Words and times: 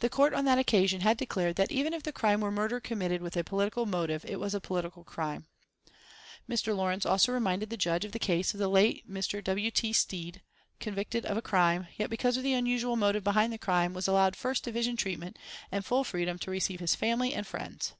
The 0.00 0.08
Court 0.10 0.34
on 0.34 0.46
that 0.46 0.58
occasion 0.58 1.02
had 1.02 1.16
declared 1.16 1.54
that 1.54 1.70
even 1.70 1.92
if 1.94 2.02
the 2.02 2.10
crime 2.10 2.40
were 2.40 2.50
murder 2.50 2.80
committed 2.80 3.22
with 3.22 3.36
a 3.36 3.44
political 3.44 3.86
motive 3.86 4.24
it 4.24 4.40
was 4.40 4.52
a 4.52 4.58
political 4.58 5.04
crime. 5.04 5.46
Mr. 6.50 6.76
Lawrence 6.76 7.06
also 7.06 7.30
reminded 7.32 7.70
the 7.70 7.76
judge 7.76 8.04
of 8.04 8.10
the 8.10 8.18
case 8.18 8.52
of 8.52 8.58
the 8.58 8.66
late 8.66 9.08
Mr. 9.08 9.44
W. 9.44 9.70
T. 9.70 9.92
Stead, 9.92 10.42
convicted 10.80 11.24
of 11.24 11.36
a 11.36 11.40
crime, 11.40 11.86
yet 11.96 12.10
because 12.10 12.36
of 12.36 12.42
the 12.42 12.52
unusual 12.52 12.96
motive 12.96 13.22
behind 13.22 13.52
the 13.52 13.56
crime, 13.56 13.94
was 13.94 14.08
allowed 14.08 14.34
first 14.34 14.64
division 14.64 14.96
treatment 14.96 15.38
and 15.70 15.84
full 15.86 16.02
freedom 16.02 16.36
to 16.40 16.50
receive 16.50 16.80
his 16.80 16.96
family 16.96 17.32
and 17.32 17.46
friends. 17.46 17.92